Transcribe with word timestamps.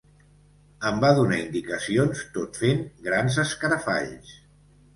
Em 0.89 1.01
va 1.03 1.11
donar 1.19 1.37
indicacions 1.41 2.25
tot 2.39 2.59
fent 2.63 2.83
grans 3.11 3.41
escarafalls. 3.47 4.37